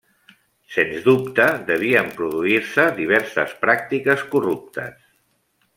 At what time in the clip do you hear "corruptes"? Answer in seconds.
4.35-4.99